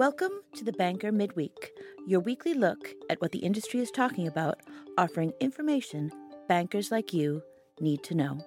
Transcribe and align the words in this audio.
Welcome 0.00 0.40
to 0.54 0.64
the 0.64 0.72
Banker 0.72 1.12
Midweek, 1.12 1.72
your 2.06 2.20
weekly 2.20 2.54
look 2.54 2.94
at 3.10 3.20
what 3.20 3.32
the 3.32 3.40
industry 3.40 3.80
is 3.80 3.90
talking 3.90 4.26
about, 4.26 4.58
offering 4.96 5.34
information 5.40 6.10
bankers 6.48 6.90
like 6.90 7.12
you 7.12 7.42
need 7.80 8.02
to 8.04 8.14
know. 8.14 8.38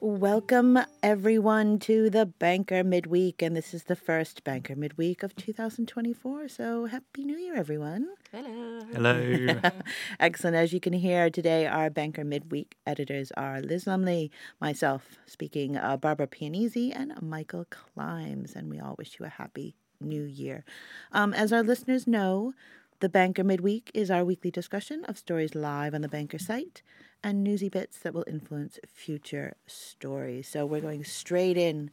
Welcome, 0.00 0.78
everyone, 1.02 1.78
to 1.80 2.08
the 2.08 2.24
Banker 2.24 2.82
Midweek. 2.82 3.42
And 3.42 3.54
this 3.54 3.74
is 3.74 3.84
the 3.84 3.94
first 3.94 4.42
Banker 4.42 4.74
Midweek 4.74 5.22
of 5.22 5.36
2024. 5.36 6.48
So, 6.48 6.86
Happy 6.86 7.24
New 7.24 7.36
Year, 7.36 7.54
everyone. 7.54 8.08
Hello. 8.32 8.86
Hello. 8.94 9.60
Excellent. 10.18 10.56
As 10.56 10.72
you 10.72 10.80
can 10.80 10.94
hear 10.94 11.28
today, 11.28 11.66
our 11.66 11.90
Banker 11.90 12.24
Midweek 12.24 12.76
editors 12.86 13.32
are 13.36 13.60
Liz 13.60 13.86
Lumley, 13.86 14.30
myself 14.62 15.18
speaking, 15.26 15.76
uh, 15.76 15.98
Barbara 15.98 16.26
Pianese, 16.26 16.90
and 16.96 17.12
Michael 17.20 17.66
Klimes. 17.66 18.56
And 18.56 18.70
we 18.70 18.80
all 18.80 18.94
wish 18.96 19.18
you 19.20 19.26
a 19.26 19.28
happy 19.28 19.76
new 20.02 20.24
year. 20.24 20.64
Um, 21.12 21.32
as 21.34 21.52
our 21.52 21.62
listeners 21.62 22.06
know, 22.06 22.54
the 23.00 23.08
Banker 23.08 23.42
Midweek 23.42 23.90
is 23.94 24.10
our 24.10 24.24
weekly 24.24 24.50
discussion 24.50 25.04
of 25.06 25.18
stories 25.18 25.54
live 25.54 25.94
on 25.94 26.02
the 26.02 26.08
Banker 26.08 26.38
site 26.38 26.82
and 27.24 27.42
newsy 27.42 27.68
bits 27.68 27.98
that 27.98 28.14
will 28.14 28.24
influence 28.26 28.78
future 28.86 29.56
stories. 29.66 30.48
So 30.48 30.66
we're 30.66 30.80
going 30.80 31.04
straight 31.04 31.56
in 31.56 31.90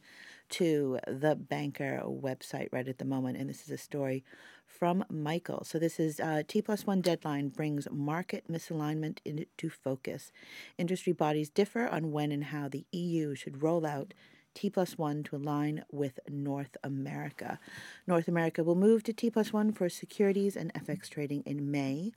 to 0.50 0.98
the 1.06 1.36
Banker 1.36 2.02
website 2.04 2.68
right 2.72 2.86
at 2.86 2.98
the 2.98 3.04
moment, 3.04 3.38
and 3.38 3.48
this 3.48 3.62
is 3.62 3.70
a 3.70 3.78
story 3.78 4.24
from 4.66 5.04
Michael. 5.08 5.64
So 5.64 5.78
this 5.78 6.00
is 6.00 6.20
uh, 6.20 6.42
T 6.46 6.62
plus 6.62 6.86
one 6.86 7.00
deadline 7.00 7.48
brings 7.48 7.88
market 7.90 8.44
misalignment 8.50 9.18
into 9.24 9.68
focus. 9.68 10.32
Industry 10.78 11.12
bodies 11.12 11.50
differ 11.50 11.88
on 11.88 12.12
when 12.12 12.32
and 12.32 12.44
how 12.44 12.68
the 12.68 12.84
EU 12.92 13.34
should 13.34 13.62
roll 13.62 13.86
out 13.86 14.14
T 14.54 14.70
plus 14.70 14.98
one 14.98 15.22
to 15.24 15.36
align 15.36 15.84
with 15.90 16.20
North 16.28 16.76
America. 16.82 17.58
North 18.06 18.28
America 18.28 18.64
will 18.64 18.74
move 18.74 19.02
to 19.04 19.12
T 19.12 19.30
plus 19.30 19.52
one 19.52 19.72
for 19.72 19.88
securities 19.88 20.56
and 20.56 20.72
FX 20.74 21.08
trading 21.08 21.42
in 21.46 21.70
May 21.70 22.12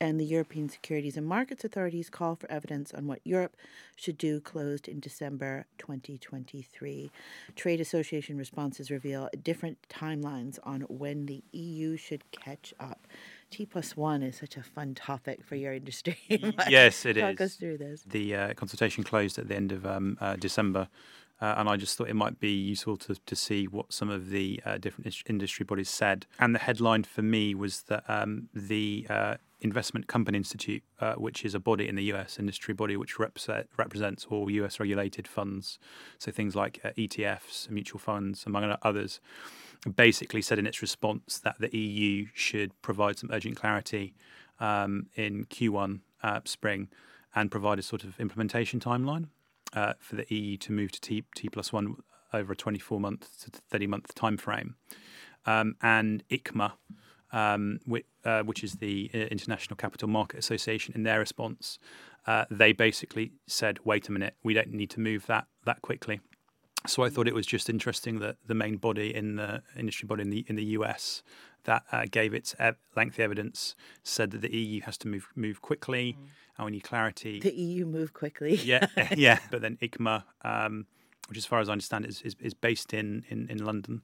and 0.00 0.20
the 0.20 0.24
European 0.24 0.68
Securities 0.68 1.16
and 1.16 1.26
Markets 1.26 1.64
Authority's 1.64 2.10
call 2.10 2.36
for 2.36 2.50
evidence 2.50 2.92
on 2.92 3.06
what 3.06 3.20
Europe 3.24 3.56
should 3.96 4.18
do 4.18 4.40
closed 4.40 4.88
in 4.88 5.00
December 5.00 5.66
2023. 5.78 7.10
Trade 7.54 7.80
Association 7.80 8.36
responses 8.36 8.90
reveal 8.90 9.30
different 9.42 9.78
timelines 9.88 10.58
on 10.64 10.82
when 10.82 11.26
the 11.26 11.42
EU 11.52 11.96
should 11.96 12.30
catch 12.30 12.74
up. 12.78 13.06
T 13.50 13.64
plus 13.64 13.96
one 13.96 14.22
is 14.22 14.36
such 14.36 14.56
a 14.56 14.62
fun 14.62 14.94
topic 14.94 15.42
for 15.44 15.54
your 15.54 15.72
industry. 15.72 16.18
yes, 16.68 17.06
it 17.06 17.14
Talk 17.14 17.40
is. 17.40 17.52
us 17.52 17.56
through 17.56 17.78
this. 17.78 18.02
The 18.02 18.34
uh, 18.34 18.54
consultation 18.54 19.02
closed 19.04 19.38
at 19.38 19.48
the 19.48 19.56
end 19.56 19.72
of 19.72 19.86
um, 19.86 20.18
uh, 20.20 20.36
December, 20.36 20.88
uh, 21.40 21.54
and 21.58 21.68
I 21.68 21.76
just 21.76 21.96
thought 21.96 22.08
it 22.08 22.16
might 22.16 22.40
be 22.40 22.52
useful 22.52 22.96
to, 22.98 23.14
to 23.14 23.36
see 23.36 23.66
what 23.66 23.92
some 23.92 24.08
of 24.08 24.30
the 24.30 24.60
uh, 24.64 24.78
different 24.78 25.14
industry 25.28 25.64
bodies 25.64 25.90
said. 25.90 26.26
And 26.38 26.54
the 26.54 26.58
headline 26.58 27.04
for 27.04 27.22
me 27.22 27.54
was 27.54 27.82
that 27.82 28.04
um, 28.08 28.48
the 28.54 29.06
uh, 29.10 29.36
Investment 29.60 30.06
Company 30.06 30.38
Institute, 30.38 30.82
uh, 31.00 31.14
which 31.14 31.44
is 31.44 31.54
a 31.54 31.60
body 31.60 31.88
in 31.88 31.94
the 31.94 32.04
US, 32.04 32.38
industry 32.38 32.72
body 32.72 32.96
which 32.96 33.18
represent, 33.18 33.68
represents 33.76 34.26
all 34.30 34.50
US 34.50 34.80
regulated 34.80 35.28
funds, 35.28 35.78
so 36.18 36.30
things 36.30 36.56
like 36.56 36.80
uh, 36.84 36.90
ETFs, 36.96 37.68
mutual 37.70 37.98
funds, 37.98 38.44
among 38.46 38.74
others, 38.82 39.20
basically 39.94 40.40
said 40.40 40.58
in 40.58 40.66
its 40.66 40.80
response 40.80 41.38
that 41.38 41.56
the 41.60 41.76
EU 41.76 42.26
should 42.32 42.80
provide 42.80 43.18
some 43.18 43.30
urgent 43.32 43.56
clarity 43.56 44.14
um, 44.58 45.06
in 45.16 45.44
Q1 45.44 46.00
uh, 46.22 46.40
spring 46.44 46.88
and 47.34 47.50
provide 47.50 47.78
a 47.78 47.82
sort 47.82 48.04
of 48.04 48.18
implementation 48.18 48.80
timeline 48.80 49.28
uh, 49.72 49.94
for 49.98 50.16
the 50.16 50.26
EU 50.34 50.56
to 50.58 50.72
move 50.72 50.92
to 50.92 51.00
T, 51.00 51.24
T 51.34 51.48
plus 51.48 51.72
one 51.72 51.96
over 52.32 52.52
a 52.52 52.56
24 52.56 53.00
month 53.00 53.28
to 53.42 53.50
30 53.50 53.86
month 53.86 54.14
time 54.14 54.36
frame. 54.36 54.76
Um, 55.44 55.76
and 55.80 56.24
ICMA, 56.28 56.72
um, 57.32 57.78
which, 57.86 58.06
uh, 58.24 58.42
which 58.42 58.64
is 58.64 58.74
the 58.74 59.10
uh, 59.14 59.18
International 59.18 59.76
Capital 59.76 60.08
Market 60.08 60.38
Association, 60.38 60.94
in 60.94 61.04
their 61.04 61.20
response, 61.20 61.78
uh, 62.26 62.44
they 62.50 62.72
basically 62.72 63.32
said, 63.46 63.78
"Wait 63.84 64.08
a 64.08 64.12
minute, 64.12 64.34
we 64.42 64.54
don't 64.54 64.72
need 64.72 64.90
to 64.90 65.00
move 65.00 65.26
that 65.26 65.46
that 65.64 65.82
quickly." 65.82 66.20
So 66.86 67.04
I 67.04 67.10
thought 67.10 67.28
it 67.28 67.34
was 67.34 67.46
just 67.46 67.70
interesting 67.70 68.18
that 68.20 68.36
the 68.46 68.54
main 68.54 68.76
body 68.76 69.14
in 69.14 69.36
the 69.36 69.62
industry 69.76 70.06
body 70.06 70.22
in 70.22 70.30
the 70.30 70.44
in 70.48 70.56
the 70.56 70.64
US 70.64 71.22
that 71.64 71.84
uh, 71.92 72.06
gave 72.10 72.34
its 72.34 72.54
lengthy 72.96 73.22
evidence 73.22 73.76
said 74.02 74.30
that 74.32 74.40
the 74.40 74.56
EU 74.56 74.80
has 74.82 74.98
to 74.98 75.08
move 75.08 75.28
move 75.36 75.62
quickly, 75.62 76.16
and 76.58 76.64
we 76.66 76.70
need 76.72 76.84
clarity. 76.84 77.40
The 77.40 77.54
EU 77.54 77.86
move 77.86 78.12
quickly. 78.12 78.56
yeah, 78.56 78.86
yeah. 79.16 79.38
But 79.50 79.62
then 79.62 79.76
ICMA, 79.82 80.24
um, 80.42 80.86
which 81.28 81.38
as 81.38 81.46
far 81.46 81.60
as 81.60 81.68
I 81.68 81.72
understand 81.72 82.06
is 82.06 82.22
is, 82.22 82.36
is 82.40 82.54
based 82.54 82.94
in 82.94 83.24
in, 83.28 83.48
in 83.50 83.64
London, 83.64 84.02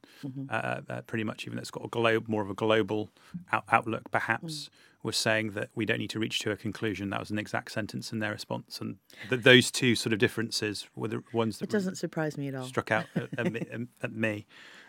uh, 0.50 0.80
uh, 0.88 1.00
pretty 1.02 1.24
much 1.24 1.44
even 1.46 1.56
though 1.56 1.60
it's 1.60 1.70
got 1.70 1.84
a 1.84 1.88
globe 1.88 2.28
more 2.28 2.42
of 2.42 2.50
a 2.50 2.54
global 2.54 3.10
out- 3.52 3.64
outlook, 3.70 4.10
perhaps. 4.10 4.70
Was 5.04 5.16
saying 5.16 5.50
that 5.54 5.68
we 5.74 5.84
don't 5.84 5.98
need 5.98 6.10
to 6.10 6.20
reach 6.20 6.38
to 6.40 6.52
a 6.52 6.56
conclusion. 6.56 7.10
That 7.10 7.18
was 7.18 7.30
an 7.32 7.38
exact 7.38 7.72
sentence 7.72 8.12
in 8.12 8.20
their 8.20 8.30
response, 8.30 8.80
and 8.80 8.98
th- 9.28 9.42
those 9.42 9.72
two 9.72 9.96
sort 9.96 10.12
of 10.12 10.20
differences 10.20 10.86
were 10.94 11.08
the 11.08 11.24
ones 11.32 11.58
that 11.58 11.64
It 11.68 11.72
doesn't 11.72 11.96
surprise 11.96 12.38
me 12.38 12.46
at 12.46 12.54
all. 12.54 12.66
struck 12.66 12.92
out 12.92 13.06
at, 13.16 13.28
at 13.36 13.52
me. 13.52 13.62
At 14.00 14.12
me. 14.12 14.46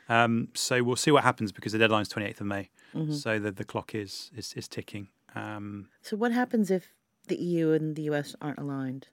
Um, 0.10 0.50
so 0.54 0.84
we'll 0.84 0.98
see 0.98 1.10
what 1.10 1.24
happens 1.24 1.52
because 1.52 1.72
the 1.72 1.80
deadline 1.80 2.04
is 2.04 2.10
28th 2.10 2.42
of 2.42 2.46
May. 2.46 2.70
So 3.12 3.40
the, 3.40 3.52
the 3.52 3.64
clock 3.64 3.96
is 3.96 4.30
is, 4.38 4.54
is 4.54 4.68
ticking. 4.68 5.08
Um, 5.34 5.88
So, 6.04 6.16
what 6.16 6.32
happens 6.32 6.70
if 6.70 6.94
the 7.28 7.36
EU 7.36 7.72
and 7.72 7.96
the 7.96 8.04
US 8.04 8.36
aren't 8.42 8.60
aligned? 8.60 9.08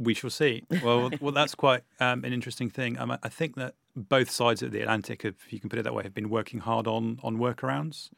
we 0.00 0.14
shall 0.14 0.30
see. 0.30 0.64
Well, 0.82 1.10
well, 1.20 1.32
that's 1.32 1.54
quite 1.54 1.82
um, 2.00 2.24
an 2.24 2.32
interesting 2.32 2.70
thing. 2.70 2.98
Um, 2.98 3.16
I 3.22 3.28
think 3.28 3.56
that 3.56 3.74
both 3.94 4.30
sides 4.30 4.62
of 4.62 4.72
the 4.72 4.80
Atlantic, 4.80 5.24
if 5.24 5.52
you 5.52 5.60
can 5.60 5.68
put 5.68 5.78
it 5.78 5.82
that 5.82 5.94
way, 5.94 6.02
have 6.02 6.14
been 6.14 6.30
working 6.30 6.60
hard 6.60 6.86
on 6.86 7.18
on 7.22 7.36
workarounds. 7.36 8.10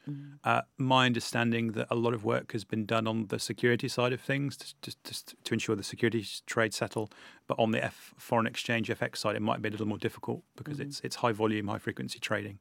Uh, 0.44 0.62
my 0.78 1.06
understanding 1.06 1.72
that 1.72 1.88
a 1.90 1.94
lot 1.96 2.14
of 2.14 2.24
work 2.24 2.52
has 2.52 2.64
been 2.64 2.86
done 2.86 3.06
on 3.06 3.26
the 3.26 3.38
security 3.38 3.88
side 3.88 4.12
of 4.12 4.20
things 4.20 4.56
to, 4.56 4.74
to, 4.82 4.96
to, 5.02 5.36
to 5.44 5.54
ensure 5.54 5.74
the 5.74 5.82
securities 5.82 6.42
trade 6.46 6.72
settle, 6.72 7.10
but 7.48 7.58
on 7.58 7.72
the 7.72 7.82
F, 7.82 8.14
foreign 8.16 8.46
exchange 8.46 8.88
FX 8.88 9.16
side, 9.16 9.34
it 9.34 9.42
might 9.42 9.60
be 9.60 9.68
a 9.68 9.72
little 9.72 9.86
more 9.86 9.98
difficult 9.98 10.42
because 10.56 10.78
it's 10.78 11.00
it's 11.00 11.16
high 11.16 11.32
volume, 11.32 11.66
high 11.68 11.78
frequency 11.78 12.20
trading. 12.20 12.58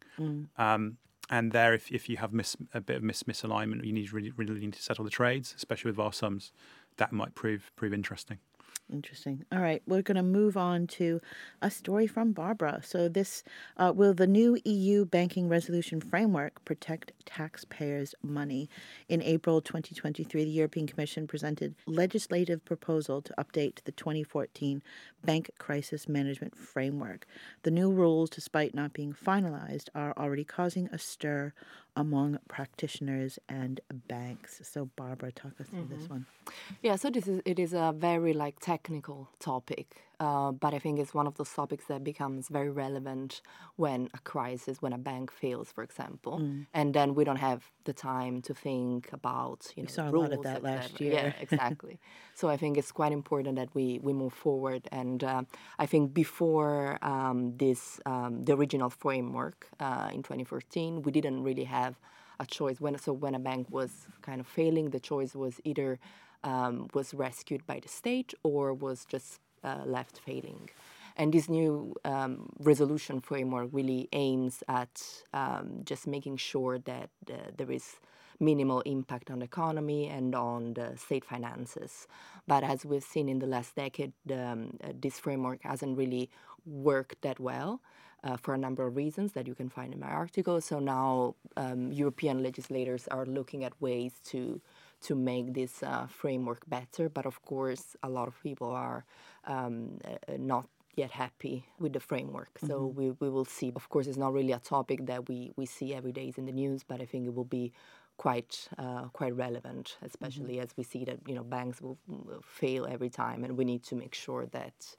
Um, 0.57 0.97
and 1.31 1.53
there, 1.53 1.73
if, 1.73 1.91
if 1.91 2.09
you 2.09 2.17
have 2.17 2.33
mis, 2.33 2.57
a 2.73 2.81
bit 2.81 2.97
of 2.97 3.03
mis, 3.03 3.23
misalignment, 3.23 3.85
you 3.85 3.93
need 3.93 4.11
really 4.13 4.31
really 4.31 4.59
need 4.59 4.73
to 4.73 4.81
settle 4.83 5.05
the 5.05 5.11
trades, 5.11 5.53
especially 5.55 5.89
with 5.89 5.95
vast 5.95 6.19
sums. 6.19 6.51
That 6.97 7.13
might 7.13 7.33
prove 7.33 7.71
prove 7.75 7.93
interesting. 7.93 8.39
Interesting. 8.91 9.45
All 9.53 9.59
right, 9.59 9.81
we're 9.87 10.01
going 10.01 10.17
to 10.17 10.23
move 10.23 10.57
on 10.57 10.85
to 10.87 11.21
a 11.61 11.71
story 11.71 12.07
from 12.07 12.33
Barbara. 12.33 12.81
So, 12.83 13.07
this 13.07 13.41
uh, 13.77 13.93
will 13.95 14.13
the 14.13 14.27
new 14.27 14.57
EU 14.65 15.05
banking 15.05 15.47
resolution 15.47 16.01
framework 16.01 16.63
protect 16.65 17.13
taxpayers' 17.25 18.13
money? 18.21 18.69
In 19.07 19.21
April 19.21 19.61
2023, 19.61 20.43
the 20.43 20.49
European 20.49 20.87
Commission 20.87 21.25
presented 21.25 21.73
legislative 21.85 22.65
proposal 22.65 23.21
to 23.21 23.33
update 23.37 23.81
the 23.85 23.93
2014 23.93 24.83
Bank 25.23 25.51
Crisis 25.57 26.09
Management 26.09 26.57
Framework. 26.57 27.25
The 27.63 27.71
new 27.71 27.91
rules, 27.91 28.29
despite 28.29 28.75
not 28.75 28.91
being 28.91 29.13
finalized, 29.13 29.87
are 29.95 30.13
already 30.17 30.43
causing 30.43 30.89
a 30.91 30.97
stir 30.97 31.53
among 31.95 32.39
practitioners 32.47 33.39
and 33.49 33.81
banks. 34.07 34.61
So, 34.63 34.89
Barbara, 34.95 35.31
talk 35.31 35.59
us 35.59 35.67
through 35.67 35.87
this 35.89 36.03
mm-hmm. 36.03 36.13
one. 36.13 36.25
Yeah, 36.81 36.95
so 36.95 37.09
this 37.09 37.27
is 37.27 37.41
it 37.45 37.59
is 37.59 37.73
a 37.73 37.93
very 37.95 38.33
like 38.33 38.59
technical 38.59 39.29
topic, 39.39 40.03
uh, 40.23 40.51
but 40.63 40.71
I 40.77 40.79
think 40.83 40.99
it's 41.01 41.15
one 41.21 41.27
of 41.31 41.35
those 41.39 41.51
topics 41.59 41.85
that 41.91 42.01
becomes 42.11 42.41
very 42.57 42.69
relevant 42.85 43.41
when 43.83 43.99
a 44.13 44.19
crisis, 44.33 44.75
when 44.83 44.93
a 44.93 45.01
bank 45.09 45.25
fails, 45.41 45.67
for 45.75 45.83
example, 45.89 46.35
Mm. 46.39 46.65
and 46.79 46.87
then 46.97 47.09
we 47.17 47.23
don't 47.27 47.43
have 47.49 47.61
the 47.89 47.93
time 48.11 48.35
to 48.47 48.53
think 48.67 48.99
about 49.19 49.59
you 49.75 49.81
know 49.83 49.87
We 49.91 49.93
saw 49.97 50.09
a 50.09 50.13
lot 50.21 50.31
of 50.37 50.43
that 50.49 50.61
last 50.71 50.91
year. 51.01 51.13
Yeah, 51.13 51.33
exactly. 51.45 51.95
so 52.39 52.43
I 52.53 52.57
think 52.61 52.77
it's 52.79 52.91
quite 53.01 53.13
important 53.21 53.53
that 53.61 53.69
we 53.77 53.85
we 54.07 54.13
move 54.23 54.33
forward, 54.45 54.81
and 55.01 55.19
uh, 55.23 55.41
I 55.83 55.85
think 55.91 56.03
before 56.23 56.75
um, 57.13 57.37
this 57.63 57.81
um, 58.11 58.31
the 58.45 58.53
original 58.59 58.89
framework 59.03 59.59
uh, 59.87 60.09
in 60.15 60.21
2014, 60.23 61.01
we 61.05 61.11
didn't 61.17 61.39
really 61.49 61.67
have 61.79 61.93
a 62.39 62.45
choice 62.45 62.77
when 62.83 62.93
so 63.05 63.11
when 63.23 63.33
a 63.41 63.43
bank 63.49 63.63
was 63.79 63.91
kind 64.27 64.39
of 64.43 64.47
failing, 64.59 64.85
the 64.97 64.99
choice 65.11 65.33
was 65.43 65.53
either 65.71 65.89
um, 66.51 66.75
was 66.97 67.07
rescued 67.13 67.61
by 67.71 67.77
the 67.85 67.91
state 68.01 68.31
or 68.43 68.63
was 68.73 68.99
just 69.15 69.39
uh, 69.63 69.83
left 69.85 70.19
failing. 70.19 70.69
And 71.17 71.33
this 71.33 71.49
new 71.49 71.93
um, 72.05 72.49
resolution 72.59 73.19
framework 73.21 73.69
really 73.71 74.07
aims 74.13 74.63
at 74.67 75.01
um, 75.33 75.81
just 75.83 76.07
making 76.07 76.37
sure 76.37 76.79
that 76.79 77.09
uh, 77.29 77.35
there 77.57 77.71
is 77.71 77.99
minimal 78.39 78.81
impact 78.81 79.29
on 79.29 79.39
the 79.39 79.45
economy 79.45 80.07
and 80.07 80.33
on 80.33 80.73
the 80.73 80.97
state 80.97 81.23
finances. 81.23 82.07
But 82.47 82.63
as 82.63 82.85
we've 82.85 83.03
seen 83.03 83.29
in 83.29 83.39
the 83.39 83.45
last 83.45 83.75
decade, 83.75 84.13
um, 84.31 84.77
uh, 84.83 84.93
this 84.99 85.19
framework 85.19 85.61
hasn't 85.63 85.97
really 85.97 86.29
worked 86.65 87.21
that 87.21 87.39
well. 87.39 87.81
Uh, 88.23 88.37
for 88.37 88.53
a 88.53 88.57
number 88.57 88.85
of 88.85 88.95
reasons 88.95 89.31
that 89.31 89.47
you 89.47 89.55
can 89.55 89.67
find 89.67 89.91
in 89.95 89.99
my 89.99 90.11
article. 90.11 90.61
So 90.61 90.77
now 90.77 91.33
um, 91.57 91.91
European 91.91 92.43
legislators 92.43 93.07
are 93.07 93.25
looking 93.25 93.63
at 93.63 93.73
ways 93.81 94.11
to 94.25 94.61
to 95.01 95.15
make 95.15 95.53
this 95.53 95.83
uh, 95.83 96.07
framework 96.07 96.67
better. 96.69 97.09
But 97.09 97.25
of 97.25 97.41
course, 97.43 97.95
a 98.03 98.09
lot 98.09 98.27
of 98.27 98.41
people 98.41 98.69
are 98.69 99.05
um, 99.45 99.99
uh, 100.05 100.33
not 100.37 100.67
yet 100.95 101.11
happy 101.11 101.65
with 101.79 101.93
the 101.93 101.99
framework. 101.99 102.59
So 102.67 102.85
we, 102.85 103.11
we 103.11 103.29
will 103.29 103.45
see. 103.45 103.71
Of 103.75 103.89
course, 103.89 104.07
it's 104.07 104.17
not 104.17 104.33
really 104.33 104.51
a 104.51 104.59
topic 104.59 105.05
that 105.05 105.27
we, 105.29 105.51
we 105.55 105.65
see 105.65 105.93
every 105.93 106.11
day 106.11 106.33
in 106.37 106.45
the 106.45 106.51
news, 106.51 106.83
but 106.83 107.01
I 107.01 107.05
think 107.05 107.25
it 107.25 107.33
will 107.33 107.45
be 107.45 107.71
quite 108.17 108.67
uh, 108.77 109.05
quite 109.13 109.35
relevant, 109.35 109.97
especially 110.03 110.59
as 110.59 110.69
we 110.77 110.83
see 110.83 111.03
that 111.05 111.17
you 111.27 111.33
know 111.33 111.43
banks 111.43 111.81
will, 111.81 111.97
will 112.07 112.43
fail 112.45 112.85
every 112.85 113.09
time, 113.09 113.43
and 113.43 113.57
we 113.57 113.65
need 113.65 113.83
to 113.83 113.95
make 113.95 114.13
sure 114.13 114.45
that 114.47 114.95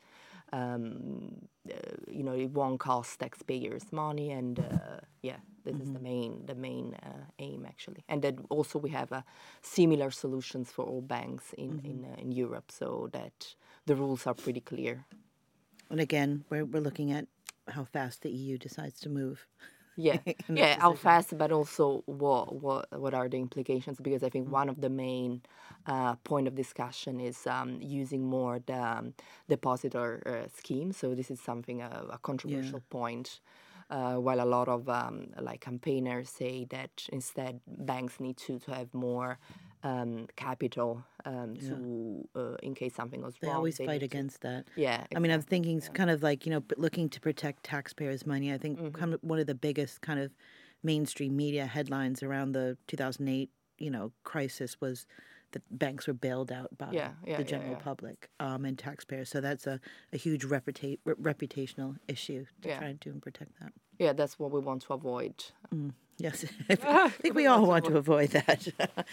um, 0.53 1.49
uh, 1.71 1.75
you 2.09 2.23
know 2.23 2.33
it 2.33 2.51
won't 2.51 2.81
cost 2.81 3.21
taxpayers 3.21 3.93
money, 3.93 4.31
and 4.31 4.59
uh, 4.59 5.01
yeah, 5.23 5.39
this 5.65 5.77
is 5.77 5.93
the 5.93 6.01
main 6.01 6.45
the 6.47 6.55
main 6.55 6.95
uh, 7.03 7.25
aim 7.39 7.65
actually, 7.67 8.05
and 8.09 8.23
then 8.23 8.39
also 8.51 8.79
we 8.79 8.91
have 8.91 9.13
uh, 9.13 9.23
similar 9.63 10.11
solutions 10.11 10.71
for 10.71 10.85
all 10.85 11.03
banks 11.03 11.53
in 11.57 11.81
in, 11.85 12.05
uh, 12.05 12.21
in 12.21 12.33
Europe, 12.33 12.71
so 12.71 13.09
that 13.13 13.55
the 13.87 13.97
rules 13.97 14.27
are 14.27 14.35
pretty 14.35 14.61
clear. 14.61 15.07
And 15.91 16.01
again, 16.01 16.45
we're, 16.49 16.65
we're 16.65 16.81
looking 16.83 17.13
at 17.13 17.27
how 17.69 17.85
fast 17.85 18.23
the 18.23 18.31
EU 18.31 18.57
decides 18.59 18.99
to 19.01 19.11
move. 19.11 19.47
Yeah, 19.97 20.19
yeah, 20.55 20.77
how 20.81 20.94
fast, 20.94 21.37
but 21.37 21.53
also 21.53 22.03
what 22.06 22.55
what 22.55 22.87
what 23.00 23.15
are 23.15 23.29
the 23.29 23.39
implications? 23.39 23.99
Because 24.00 24.23
I 24.23 24.29
think 24.31 24.50
one 24.50 24.69
of 24.69 24.81
the 24.81 24.89
main 24.91 25.43
uh, 25.87 26.15
point 26.25 26.47
of 26.49 26.55
discussion 26.55 27.21
is 27.21 27.47
um, 27.47 27.79
using 27.81 28.25
more 28.25 28.61
the 28.65 28.75
um, 28.81 29.15
depositor 29.49 30.23
uh, 30.27 30.49
scheme. 30.56 30.93
So 30.93 31.15
this 31.15 31.31
is 31.31 31.41
something 31.41 31.83
uh, 31.83 32.05
a 32.11 32.19
controversial 32.19 32.83
point. 32.91 33.41
Uh, 33.91 34.15
while 34.17 34.41
a 34.41 34.44
lot 34.47 34.69
of 34.69 34.89
um, 34.89 35.27
like 35.41 35.61
campaigners 35.61 36.29
say 36.31 36.65
that 36.71 36.91
instead 37.12 37.61
banks 37.67 38.21
need 38.21 38.37
to, 38.37 38.59
to 38.59 38.73
have 38.75 38.93
more 38.94 39.39
um, 39.84 40.26
capital 40.37 41.05
um, 41.25 41.56
to 41.56 42.29
uh, 42.40 42.55
in 42.62 42.75
case 42.75 42.94
something 42.94 43.20
goes 43.20 43.34
They 43.40 43.49
wrong. 43.49 43.56
always 43.56 43.79
they 43.79 43.84
always 43.84 43.94
fight 43.94 44.02
need 44.02 44.11
to- 44.11 44.17
against 44.17 44.40
that. 44.43 44.64
Yeah, 44.76 45.05
I 45.14 45.19
mean, 45.19 45.32
I'm 45.32 45.43
thinking 45.43 45.79
it's 45.79 45.88
kind 45.88 46.11
of 46.11 46.23
like, 46.23 46.46
you 46.46 46.52
know, 46.52 46.62
looking 46.76 47.08
to 47.11 47.20
protect 47.20 47.64
taxpayers' 47.64 48.25
money. 48.26 48.52
I 48.52 48.58
think 48.58 48.79
Mm-hmm. 48.79 48.99
kind 48.99 49.14
of 49.14 49.20
one 49.23 49.38
of 49.38 49.46
the 49.46 49.55
biggest 49.55 50.00
kind 50.00 50.20
of 50.20 50.31
mainstream 50.82 51.37
media 51.37 51.67
headlines 51.67 52.23
around 52.23 52.52
the 52.52 52.76
2008, 52.88 53.50
you 53.79 53.90
know, 53.90 54.12
crisis 54.25 54.81
was 54.81 55.06
that 55.52 55.62
banks 55.79 56.06
were 56.06 56.14
bailed 56.14 56.50
out 56.50 56.76
by 56.79 56.88
Yeah, 56.93 57.11
yeah, 57.26 57.37
the 57.37 57.44
general 57.44 57.73
yeah. 57.73 57.79
public 57.79 58.31
um, 58.40 58.64
and 58.64 58.79
taxpayers. 58.79 59.29
So 59.29 59.40
that's 59.40 59.67
a, 59.67 59.81
a 60.12 60.17
huge 60.17 60.44
reputa- 60.46 60.99
reputational 61.06 61.96
issue 62.08 62.46
to 62.62 62.69
Yeah. 62.69 62.79
try 62.79 62.88
and 62.88 63.00
do 63.00 63.11
and 63.11 63.20
protect 63.20 63.58
that. 63.61 63.73
yeah, 63.99 64.12
that's 64.14 64.38
what 64.38 64.50
we 64.50 64.61
want 64.61 64.82
to 64.82 64.94
avoid. 64.94 65.44
Yes, 66.19 66.44
I 66.70 67.09
think 67.09 67.35
we 67.35 67.47
all 67.47 67.67
want 67.67 67.87
to 67.87 67.97
avoid 67.97 68.31
that. 68.31 68.69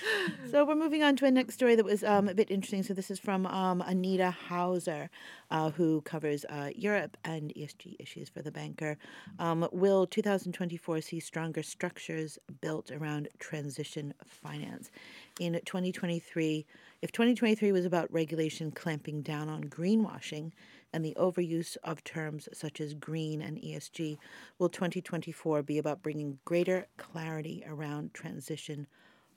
so 0.51 0.65
we're 0.65 0.75
moving 0.75 1.01
on 1.01 1.15
to 1.17 1.25
a 1.25 1.31
next 1.31 1.55
story 1.55 1.75
that 1.75 1.85
was 1.85 2.03
um, 2.03 2.27
a 2.27 2.33
bit 2.33 2.51
interesting. 2.51 2.83
So 2.83 2.93
this 2.93 3.09
is 3.09 3.19
from 3.19 3.45
um, 3.47 3.81
Anita 3.81 4.35
Hawser, 4.49 5.09
uh, 5.49 5.71
who 5.71 6.01
covers 6.01 6.45
uh, 6.45 6.69
Europe 6.75 7.17
and 7.23 7.53
ESG 7.55 7.95
issues 7.99 8.29
for 8.29 8.41
the 8.41 8.51
banker. 8.51 8.97
Um, 9.39 9.67
will 9.71 10.05
2024 10.05 11.01
see 11.01 11.19
stronger 11.19 11.63
structures 11.63 12.37
built 12.61 12.91
around 12.91 13.29
transition 13.39 14.13
finance? 14.25 14.91
In 15.39 15.53
2023, 15.53 16.65
if 17.01 17.11
2023 17.13 17.71
was 17.71 17.85
about 17.85 18.11
regulation 18.11 18.71
clamping 18.71 19.21
down 19.21 19.47
on 19.47 19.63
greenwashing, 19.63 20.51
and 20.93 21.03
the 21.05 21.15
overuse 21.17 21.77
of 21.83 22.03
terms 22.03 22.49
such 22.53 22.81
as 22.81 22.93
green 22.93 23.41
and 23.41 23.57
ESG, 23.57 24.17
will 24.57 24.69
2024 24.69 25.63
be 25.63 25.77
about 25.77 26.01
bringing 26.01 26.39
greater 26.45 26.87
clarity 26.97 27.63
around 27.67 28.13
transition 28.13 28.87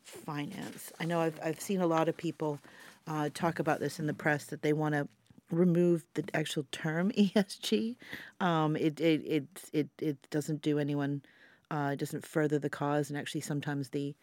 finance? 0.03 0.93
I 0.99 1.05
know 1.05 1.21
I've, 1.21 1.39
I've 1.43 1.61
seen 1.61 1.81
a 1.81 1.87
lot 1.87 2.09
of 2.09 2.17
people 2.17 2.59
uh, 3.07 3.31
talk 3.35 3.59
about 3.59 3.81
this 3.81 3.99
in 3.99 4.07
the 4.07 4.15
press 4.15 4.47
that 4.47 4.63
they 4.63 4.73
want 4.73 4.95
to 4.95 5.09
remove 5.51 6.05
the 6.15 6.25
actual 6.35 6.67
term 6.73 7.11
ESG. 7.19 7.97
Um, 8.41 8.77
it, 8.77 9.01
it, 9.01 9.23
it, 9.25 9.45
it, 9.73 9.89
it 10.01 10.31
doesn't 10.31 10.63
do 10.63 10.79
anyone, 10.79 11.23
uh, 11.71 11.95
doesn't 11.95 12.27
further 12.27 12.59
the 12.59 12.71
cause, 12.71 13.11
and 13.11 13.19
actually 13.19 13.43
sometimes 13.43 13.91
the 13.91 14.15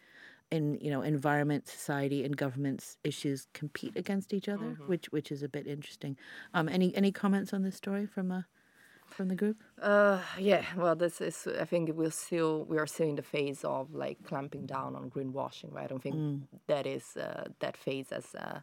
in 0.50 0.78
you 0.80 0.90
know 0.90 1.02
environment, 1.02 1.68
society, 1.68 2.24
and 2.24 2.36
governments 2.36 2.96
issues 3.04 3.46
compete 3.54 3.96
against 3.96 4.32
each 4.32 4.48
other, 4.48 4.76
which 4.86 5.06
which 5.12 5.30
is 5.32 5.42
a 5.42 5.48
bit 5.48 5.66
interesting. 5.66 6.16
Um, 6.54 6.68
any 6.68 6.94
any 6.96 7.12
comments 7.12 7.52
on 7.52 7.62
this 7.62 7.76
story 7.76 8.06
from 8.06 8.32
uh, 8.32 8.42
from 9.06 9.28
the 9.28 9.34
group? 9.34 9.62
Uh, 9.80 10.20
yeah, 10.38 10.64
well, 10.76 10.96
this 10.96 11.20
is. 11.20 11.46
I 11.60 11.64
think 11.64 11.90
we're 11.90 12.10
still 12.10 12.64
we 12.64 12.78
are 12.78 12.86
still 12.86 13.08
in 13.08 13.16
the 13.16 13.22
phase 13.22 13.64
of 13.64 13.94
like 13.94 14.22
clamping 14.24 14.66
down 14.66 14.96
on 14.96 15.10
greenwashing. 15.10 15.72
Right? 15.72 15.84
I 15.84 15.86
don't 15.88 16.02
think 16.02 16.42
that 16.66 16.86
is 16.86 17.16
uh, 17.16 17.48
that 17.60 17.76
phase 17.76 18.12
as 18.12 18.34
uh, 18.34 18.60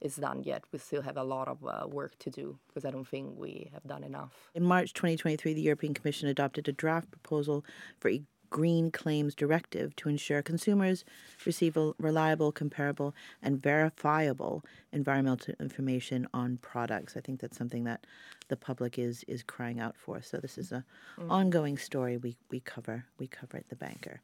is 0.00 0.16
done 0.16 0.42
yet. 0.42 0.64
We 0.72 0.78
still 0.78 1.02
have 1.02 1.16
a 1.16 1.24
lot 1.24 1.48
of 1.48 1.58
uh, 1.64 1.86
work 1.86 2.18
to 2.20 2.30
do 2.30 2.58
because 2.68 2.84
I 2.84 2.90
don't 2.90 3.06
think 3.06 3.34
we 3.36 3.70
have 3.72 3.84
done 3.84 4.04
enough. 4.04 4.50
In 4.54 4.62
March 4.62 4.92
2023, 4.94 5.54
the 5.54 5.62
European 5.62 5.94
Commission 5.94 6.28
adopted 6.28 6.68
a 6.68 6.72
draft 6.72 7.10
proposal 7.10 7.64
for 7.98 8.10
a 8.10 8.22
green 8.50 8.90
claims 8.90 9.34
directive 9.34 9.94
to 9.96 10.08
ensure 10.08 10.42
consumers 10.42 11.04
receive 11.46 11.76
a 11.76 11.92
reliable, 11.98 12.52
comparable, 12.52 13.14
and 13.42 13.60
verifiable 13.60 14.64
environmental 14.92 15.54
information 15.60 16.26
on 16.34 16.58
products. 16.58 17.16
I 17.16 17.20
think 17.20 17.40
that's 17.40 17.56
something 17.56 17.84
that 17.84 18.06
the 18.48 18.56
public 18.56 18.98
is 18.98 19.24
is 19.28 19.42
crying 19.42 19.80
out 19.80 19.96
for. 19.96 20.20
So 20.20 20.36
this 20.38 20.58
is 20.58 20.72
a 20.72 20.84
ongoing 21.28 21.78
story 21.78 22.16
we, 22.16 22.36
we 22.50 22.60
cover 22.60 23.04
we 23.18 23.26
cover 23.26 23.56
at 23.56 23.68
the 23.68 23.76
banker, 23.76 24.20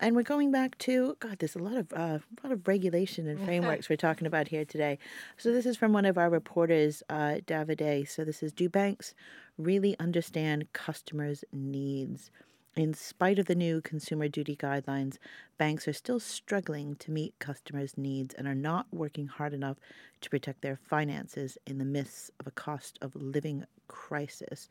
and 0.00 0.14
we're 0.16 0.22
going 0.22 0.52
back 0.52 0.78
to 0.78 1.16
God. 1.20 1.40
There's 1.40 1.56
a 1.56 1.58
lot 1.58 1.76
of 1.76 1.92
uh, 1.92 2.18
a 2.18 2.40
lot 2.42 2.52
of 2.52 2.66
regulation 2.66 3.26
and 3.26 3.38
frameworks 3.44 3.88
we're 3.90 3.96
talking 3.96 4.26
about 4.26 4.48
here 4.48 4.64
today. 4.64 4.98
So 5.36 5.52
this 5.52 5.66
is 5.66 5.76
from 5.76 5.92
one 5.92 6.06
of 6.06 6.16
our 6.16 6.30
reporters, 6.30 7.02
uh, 7.10 7.40
Davide. 7.46 8.08
So 8.08 8.24
this 8.24 8.42
is: 8.42 8.52
Do 8.52 8.68
banks 8.68 9.14
really 9.58 9.98
understand 9.98 10.72
customers' 10.72 11.44
needs? 11.52 12.30
In 12.76 12.92
spite 12.92 13.38
of 13.38 13.46
the 13.46 13.54
new 13.54 13.80
consumer 13.80 14.26
duty 14.26 14.56
guidelines, 14.56 15.18
banks 15.58 15.86
are 15.88 15.92
still 15.92 16.20
struggling 16.20 16.96
to 16.96 17.10
meet 17.10 17.38
customers' 17.38 17.96
needs 17.96 18.34
and 18.34 18.46
are 18.46 18.54
not 18.54 18.86
working 18.92 19.26
hard 19.26 19.52
enough 19.52 19.76
to 20.20 20.30
protect 20.30 20.62
their 20.62 20.76
finances 20.76 21.58
in 21.66 21.78
the 21.78 21.84
midst 21.84 22.30
of 22.40 22.46
a 22.46 22.50
cost 22.50 22.98
of 23.02 23.14
living 23.14 23.64
crisis. 23.88 24.68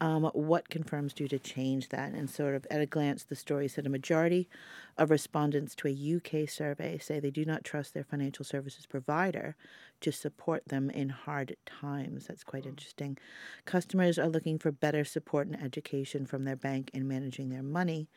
Um, 0.00 0.24
what 0.34 0.68
confirms 0.68 1.12
due 1.12 1.28
to 1.28 1.38
change 1.38 1.88
that? 1.90 2.12
And 2.12 2.28
sort 2.28 2.54
of 2.54 2.66
at 2.70 2.80
a 2.80 2.86
glance, 2.86 3.24
the 3.24 3.36
story 3.36 3.68
said 3.68 3.86
a 3.86 3.90
majority 3.90 4.48
of 4.96 5.10
respondents 5.10 5.74
to 5.76 5.88
a 5.88 6.16
UK 6.16 6.48
survey 6.48 6.98
say 6.98 7.20
they 7.20 7.30
do 7.30 7.44
not 7.44 7.64
trust 7.64 7.94
their 7.94 8.04
financial 8.04 8.44
services 8.44 8.86
provider 8.86 9.56
to 10.00 10.10
support 10.10 10.66
them 10.68 10.88
in 10.90 11.10
hard 11.10 11.56
times. 11.66 12.26
That's 12.26 12.44
quite 12.44 12.66
interesting. 12.66 13.18
Customers 13.64 14.18
are 14.18 14.28
looking 14.28 14.58
for 14.58 14.72
better 14.72 15.04
support 15.04 15.46
and 15.46 15.62
education 15.62 16.26
from 16.26 16.44
their 16.44 16.56
bank 16.56 16.90
in 16.94 17.06
managing 17.06 17.50
their 17.50 17.62
money, 17.62 18.08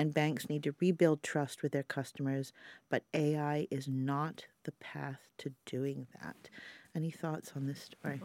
and 0.00 0.14
banks 0.14 0.48
need 0.48 0.62
to 0.62 0.74
rebuild 0.80 1.22
trust 1.22 1.62
with 1.62 1.72
their 1.72 1.82
customers, 1.82 2.54
but 2.88 3.02
AI 3.12 3.66
is 3.70 3.86
not 3.86 4.46
the 4.64 4.72
path 4.72 5.20
to 5.36 5.52
doing 5.66 6.06
that. 6.22 6.48
Any 6.94 7.10
thoughts 7.10 7.52
on 7.54 7.66
this 7.66 7.82
story? 7.82 8.22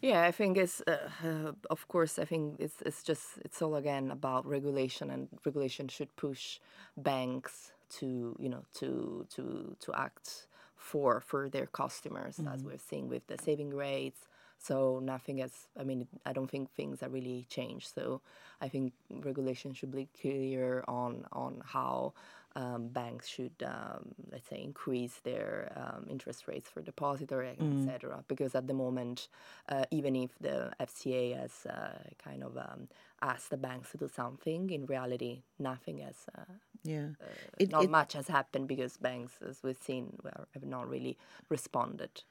Yeah, 0.00 0.22
I 0.22 0.30
think 0.30 0.56
it's 0.56 0.80
uh, 0.86 1.10
uh, 1.24 1.52
of 1.68 1.88
course 1.88 2.20
I 2.20 2.24
think 2.24 2.60
it's 2.60 2.80
it's 2.86 3.02
just 3.02 3.24
it's 3.44 3.60
all 3.60 3.74
again 3.74 4.12
about 4.12 4.46
regulation 4.46 5.10
and 5.10 5.26
regulation 5.44 5.88
should 5.88 6.14
push 6.14 6.60
banks 6.96 7.72
to 7.98 8.36
you 8.38 8.48
know 8.48 8.62
to 8.74 9.26
to 9.34 9.76
to 9.80 9.92
act 9.94 10.46
for 10.76 11.20
for 11.20 11.48
their 11.48 11.66
customers 11.66 12.40
as 12.54 12.62
we're 12.62 12.78
seeing 12.78 13.08
with 13.08 13.26
the 13.26 13.36
saving 13.42 13.70
rates. 13.74 14.28
So 14.58 15.00
nothing 15.02 15.38
has 15.38 15.52
I 15.78 15.84
mean 15.84 16.06
I 16.26 16.32
don't 16.32 16.50
think 16.50 16.70
things 16.70 17.00
have 17.00 17.12
really 17.12 17.46
changed. 17.48 17.94
So 17.94 18.20
I 18.60 18.68
think 18.68 18.92
regulation 19.10 19.74
should 19.74 19.92
be 19.92 20.08
clear 20.20 20.84
on 20.88 21.24
on 21.32 21.62
how 21.64 22.12
um, 22.56 22.88
banks 22.88 23.28
should, 23.28 23.52
um, 23.64 24.14
let's 24.32 24.48
say, 24.48 24.60
increase 24.60 25.20
their 25.22 25.72
um, 25.76 26.06
interest 26.08 26.48
rates 26.48 26.68
for 26.68 26.82
depositor, 26.82 27.42
etc. 27.44 28.24
Because 28.26 28.54
at 28.54 28.66
the 28.66 28.74
moment, 28.74 29.28
uh, 29.68 29.84
even 29.90 30.16
if 30.16 30.30
the 30.40 30.72
FCA 30.80 31.38
has 31.38 31.66
uh, 31.66 31.98
kind 32.22 32.42
of 32.42 32.56
um, 32.56 32.88
asked 33.22 33.50
the 33.50 33.56
banks 33.56 33.92
to 33.92 33.98
do 33.98 34.08
something, 34.08 34.70
in 34.70 34.86
reality, 34.86 35.42
nothing 35.58 35.98
has, 35.98 36.16
uh, 36.36 36.52
Yeah. 36.88 37.08
It, 37.58 37.70
not 37.70 37.84
it, 37.84 37.90
much 37.90 38.14
has 38.14 38.28
happened 38.28 38.66
because 38.66 38.96
banks, 38.96 39.34
as 39.46 39.62
we've 39.62 39.82
seen, 39.82 40.16
were- 40.22 40.46
have 40.54 40.64
not 40.64 40.88
really 40.88 41.18
responded. 41.48 42.22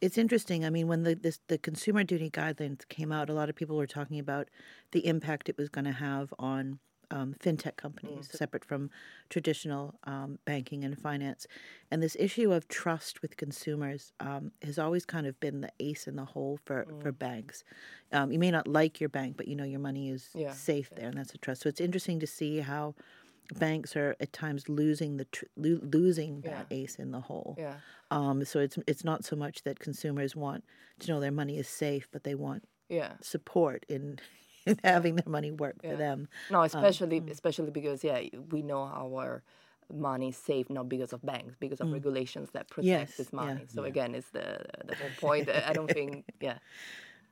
It's 0.00 0.16
interesting. 0.18 0.64
I 0.64 0.70
mean, 0.70 0.86
when 0.86 1.02
the 1.02 1.14
this, 1.14 1.40
the 1.48 1.58
consumer 1.58 2.04
duty 2.04 2.30
guidelines 2.30 2.86
came 2.88 3.10
out, 3.10 3.28
a 3.28 3.32
lot 3.34 3.48
of 3.48 3.56
people 3.56 3.76
were 3.76 3.86
talking 3.86 4.18
about 4.20 4.48
the 4.92 5.06
impact 5.06 5.48
it 5.48 5.58
was 5.58 5.68
going 5.68 5.86
to 5.86 5.92
have 5.92 6.32
on 6.38 6.78
um, 7.10 7.34
fintech 7.38 7.76
companies, 7.76 8.28
separate 8.32 8.64
from 8.64 8.90
traditional 9.30 9.94
um, 10.04 10.38
banking 10.44 10.84
and 10.84 10.98
finance. 10.98 11.46
And 11.90 12.02
this 12.02 12.16
issue 12.18 12.52
of 12.52 12.66
trust 12.68 13.22
with 13.22 13.36
consumers 13.36 14.12
um, 14.20 14.52
has 14.62 14.78
always 14.78 15.04
kind 15.04 15.26
of 15.26 15.38
been 15.40 15.60
the 15.60 15.70
ace 15.80 16.06
in 16.06 16.16
the 16.16 16.24
hole 16.24 16.58
for, 16.64 16.86
for 17.00 17.12
banks. 17.12 17.62
Um, 18.12 18.32
you 18.32 18.38
may 18.38 18.50
not 18.50 18.66
like 18.66 19.00
your 19.00 19.08
bank, 19.08 19.36
but 19.36 19.48
you 19.48 19.56
know 19.56 19.64
your 19.64 19.80
money 19.80 20.10
is 20.10 20.28
Yeah, 20.34 20.52
safe 20.52 20.90
there, 20.96 21.08
and 21.08 21.16
that's 21.18 21.34
a 21.34 21.38
trust. 21.38 21.62
So 21.62 21.68
it's 21.68 21.80
interesting 21.80 22.20
to 22.20 22.26
see 22.26 22.60
how 22.60 22.94
banks 23.58 23.94
are 23.96 24.16
at 24.20 24.32
times 24.32 24.68
losing 24.68 25.16
the 25.16 25.24
tr- 25.26 25.44
lo- 25.56 25.80
losing 25.82 26.40
that 26.42 26.66
ace 26.70 26.96
in 26.96 27.10
the 27.10 27.20
hole. 27.20 27.56
Yeah. 27.58 27.74
Um, 28.10 28.44
so 28.44 28.60
it's 28.60 28.78
it's 28.86 29.04
not 29.04 29.24
so 29.24 29.36
much 29.36 29.62
that 29.64 29.78
consumers 29.78 30.34
want 30.36 30.64
to 31.00 31.10
know 31.10 31.20
their 31.20 31.32
money 31.32 31.58
is 31.58 31.68
safe, 31.68 32.08
but 32.12 32.24
they 32.24 32.34
want 32.34 32.64
Yeah. 32.88 33.12
support 33.20 33.84
in, 33.88 34.18
in 34.66 34.78
having 34.84 35.16
their 35.16 35.30
money 35.30 35.50
work 35.50 35.82
for 35.82 35.96
them. 35.96 36.28
No, 36.50 36.62
especially 36.62 37.22
especially 37.30 37.70
because 37.70 38.02
yeah, 38.04 38.20
we 38.50 38.62
know 38.62 38.82
our 38.82 39.42
money 39.92 40.28
is 40.30 40.36
safe 40.36 40.70
not 40.70 40.88
because 40.88 41.12
of 41.12 41.20
banks, 41.22 41.54
because 41.60 41.80
of 41.80 41.92
regulations 41.92 42.50
that 42.52 42.68
protect 42.70 42.86
Mm. 42.86 43.00
Yes, 43.00 43.16
this 43.18 43.28
yeah. 43.32 43.36
money. 43.40 43.64
So 43.68 43.84
again, 43.84 44.14
it's 44.14 44.30
the 44.30 44.64
the 44.86 44.94
whole 44.94 45.10
point. 45.20 45.48
I 45.50 45.72
don't 45.72 45.90
think 45.90 46.24
yeah. 46.40 46.58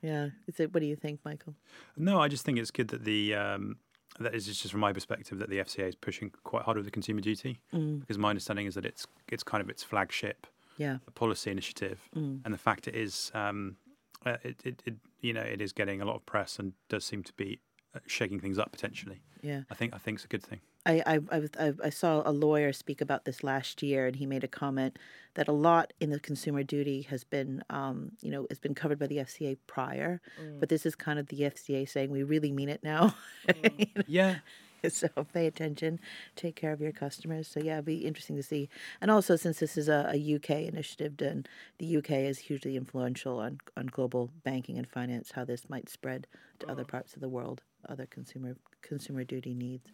Yeah. 0.01 0.29
Is 0.47 0.59
it, 0.59 0.73
what 0.73 0.81
do 0.81 0.85
you 0.85 0.97
think, 0.97 1.21
Michael? 1.23 1.55
No, 1.95 2.19
I 2.19 2.27
just 2.27 2.43
think 2.43 2.59
it's 2.59 2.71
good 2.71 2.89
that 2.89 3.05
the 3.05 3.35
um, 3.35 3.77
that 4.19 4.33
is 4.35 4.45
just 4.45 4.69
from 4.71 4.79
my 4.79 4.93
perspective 4.93 5.39
that 5.39 5.49
the 5.49 5.57
FCA 5.57 5.87
is 5.89 5.95
pushing 5.95 6.31
quite 6.43 6.63
hard 6.63 6.77
with 6.77 6.85
the 6.85 6.91
consumer 6.91 7.21
duty 7.21 7.59
because 7.71 8.17
my 8.17 8.29
understanding 8.29 8.65
is 8.67 8.75
that 8.75 8.85
it's 8.85 9.07
it's 9.29 9.43
kind 9.43 9.61
of 9.61 9.69
its 9.69 9.83
flagship 9.83 10.47
Yeah. 10.77 10.97
policy 11.15 11.51
initiative, 11.51 11.99
and 12.13 12.53
the 12.53 12.57
fact 12.57 12.87
it 12.87 12.95
is 12.95 13.31
um, 13.33 13.77
uh, 14.25 14.37
it, 14.43 14.61
it, 14.65 14.81
it 14.85 14.95
you 15.21 15.33
know 15.33 15.41
it 15.41 15.61
is 15.61 15.73
getting 15.73 16.01
a 16.01 16.05
lot 16.05 16.15
of 16.15 16.25
press 16.25 16.59
and 16.59 16.73
does 16.89 17.05
seem 17.05 17.23
to 17.23 17.33
be 17.33 17.59
uh, 17.95 17.99
shaking 18.07 18.39
things 18.39 18.57
up 18.59 18.71
potentially. 18.71 19.21
Yeah. 19.41 19.61
I 19.69 19.75
think 19.75 19.93
I 19.93 19.97
think 19.97 20.17
it's 20.17 20.25
a 20.25 20.29
good 20.29 20.43
thing. 20.43 20.61
I, 20.85 21.01
I, 21.05 21.41
I, 21.59 21.73
I, 21.85 21.89
saw 21.89 22.21
a 22.25 22.31
lawyer 22.31 22.73
speak 22.73 22.99
about 22.99 23.25
this 23.25 23.43
last 23.43 23.81
year, 23.81 24.05
and 24.05 24.15
he 24.15 24.25
made 24.25 24.43
a 24.43 24.47
comment 24.47 24.99
that 25.35 25.47
a 25.47 25.53
lot 25.53 25.93
in 25.99 26.09
the 26.09 26.19
consumer 26.19 26.63
duty 26.63 27.03
has 27.03 27.23
been, 27.23 27.63
um, 27.69 28.11
you 28.21 28.29
know, 28.29 28.45
has 28.49 28.59
been 28.59 28.75
covered 28.75 28.99
by 28.99 29.07
the 29.07 29.17
FCA 29.17 29.57
prior, 29.65 30.21
but 30.59 30.67
mm. 30.67 30.69
this 30.69 30.85
is 30.85 30.95
kind 30.95 31.19
of 31.19 31.27
the 31.27 31.41
FCA 31.41 31.87
saying 31.87 32.11
we 32.11 32.23
really 32.23 32.51
mean 32.51 32.69
it 32.69 32.83
now. 32.83 33.15
Mm. 33.47 34.03
Yeah, 34.07 34.39
so 34.89 35.07
pay 35.33 35.47
attention, 35.47 35.99
take 36.35 36.55
care 36.55 36.73
of 36.73 36.81
your 36.81 36.91
customers. 36.91 37.47
So 37.47 37.59
yeah, 37.59 37.73
it'd 37.73 37.85
be 37.85 38.05
interesting 38.05 38.35
to 38.35 38.43
see. 38.43 38.69
And 39.01 39.09
also, 39.09 39.35
since 39.35 39.59
this 39.59 39.77
is 39.77 39.87
a, 39.87 40.11
a 40.13 40.35
UK 40.35 40.49
initiative, 40.67 41.13
and 41.21 41.47
the 41.79 41.97
UK 41.97 42.11
is 42.11 42.39
hugely 42.39 42.75
influential 42.75 43.39
on 43.39 43.59
on 43.77 43.87
global 43.87 44.31
banking 44.43 44.77
and 44.77 44.87
finance, 44.87 45.31
how 45.31 45.45
this 45.45 45.69
might 45.69 45.89
spread 45.89 46.27
to 46.59 46.69
other 46.69 46.83
mm. 46.83 46.89
parts 46.89 47.13
of 47.15 47.21
the 47.21 47.29
world, 47.29 47.61
other 47.87 48.05
consumer 48.05 48.55
consumer 48.81 49.23
duty 49.23 49.53
needs. 49.53 49.89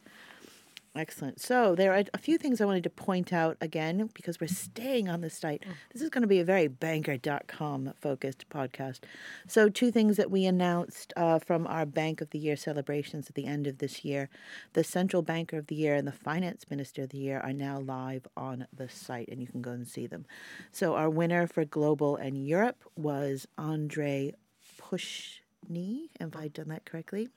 Excellent. 0.95 1.39
So 1.39 1.75
there 1.75 1.93
are 1.93 2.03
a 2.13 2.17
few 2.17 2.37
things 2.37 2.59
I 2.59 2.65
wanted 2.65 2.83
to 2.83 2.89
point 2.89 3.31
out 3.31 3.57
again 3.61 4.09
because 4.15 4.39
we're 4.39 4.47
staying 4.47 5.07
on 5.07 5.21
the 5.21 5.29
site. 5.29 5.63
This 5.93 6.01
is 6.01 6.09
going 6.09 6.23
to 6.23 6.27
be 6.27 6.39
a 6.39 6.43
very 6.43 6.67
banker.com 6.67 7.93
focused 7.95 8.49
podcast. 8.49 9.01
So 9.47 9.69
two 9.69 9.91
things 9.91 10.17
that 10.17 10.31
we 10.31 10.45
announced 10.45 11.13
uh, 11.15 11.37
from 11.39 11.67
our 11.67 11.85
Bank 11.85 12.21
of 12.21 12.31
the 12.31 12.39
Year 12.39 12.55
celebrations 12.55 13.29
at 13.29 13.35
the 13.35 13.45
end 13.45 13.67
of 13.67 13.77
this 13.77 14.03
year. 14.03 14.29
The 14.73 14.83
Central 14.83 15.21
Banker 15.21 15.57
of 15.57 15.67
the 15.67 15.75
Year 15.75 15.93
and 15.93 16.07
the 16.07 16.11
Finance 16.11 16.65
Minister 16.71 17.03
of 17.03 17.09
the 17.09 17.19
Year 17.19 17.39
are 17.39 17.53
now 17.53 17.79
live 17.79 18.27
on 18.35 18.65
the 18.75 18.89
site 18.89 19.29
and 19.29 19.39
you 19.39 19.47
can 19.47 19.61
go 19.61 19.71
and 19.71 19.87
see 19.87 20.07
them. 20.07 20.25
So 20.71 20.95
our 20.95 21.09
winner 21.09 21.45
for 21.45 21.65
Global 21.65 22.15
and 22.15 22.47
Europe 22.47 22.83
was 22.95 23.47
Andre 23.59 24.33
Pyshnyi. 24.81 26.09
Have 26.19 26.35
I 26.35 26.47
done 26.47 26.69
that 26.69 26.85
correctly? 26.85 27.29